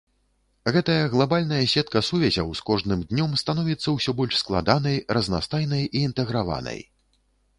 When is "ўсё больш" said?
3.97-4.39